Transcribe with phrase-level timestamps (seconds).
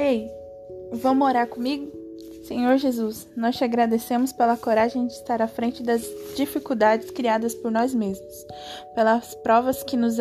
[0.00, 0.30] Ei,
[0.92, 1.90] vamos orar comigo?
[2.44, 7.72] Senhor Jesus, nós te agradecemos pela coragem de estar à frente das dificuldades criadas por
[7.72, 8.46] nós mesmos,
[8.94, 10.18] pelas provas que nos,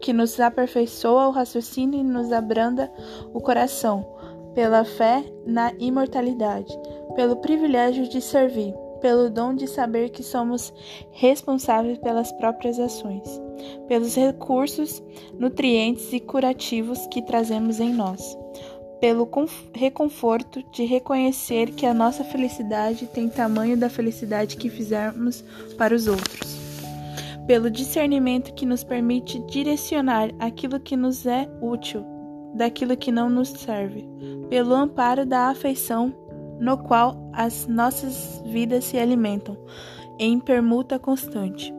[0.00, 2.90] que nos aperfeiçoa o raciocínio e nos abranda
[3.34, 4.16] o coração,
[4.54, 6.74] pela fé na imortalidade,
[7.14, 10.72] pelo privilégio de servir, pelo dom de saber que somos
[11.10, 13.28] responsáveis pelas próprias ações,
[13.86, 15.02] pelos recursos,
[15.38, 18.38] nutrientes e curativos que trazemos em nós,
[19.02, 19.28] pelo
[19.74, 25.42] reconforto de reconhecer que a nossa felicidade tem tamanho da felicidade que fizermos
[25.76, 26.56] para os outros,
[27.44, 32.06] pelo discernimento que nos permite direcionar aquilo que nos é útil
[32.54, 34.08] daquilo que não nos serve,
[34.48, 36.14] pelo amparo da afeição
[36.60, 39.58] no qual as nossas vidas se alimentam,
[40.16, 41.74] em permuta constante,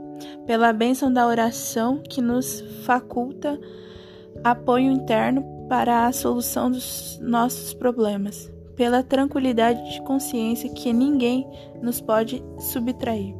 [0.46, 3.58] pela bênção da oração que nos faculta
[4.44, 11.48] apoio interno para a solução dos nossos problemas, pela tranquilidade de consciência que ninguém
[11.82, 13.36] nos pode subtrair.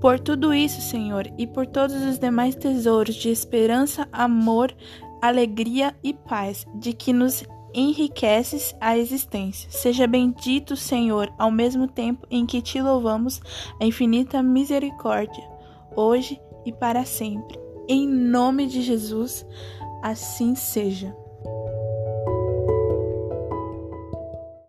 [0.00, 4.74] Por tudo isso, Senhor, e por todos os demais tesouros de esperança, amor,
[5.20, 9.70] alegria e paz, de que nos enriqueces a existência.
[9.70, 13.40] Seja bendito, Senhor, ao mesmo tempo em que te louvamos
[13.80, 15.44] a infinita misericórdia,
[15.94, 17.58] hoje e para sempre.
[17.88, 19.46] Em nome de Jesus,
[20.02, 21.14] assim seja.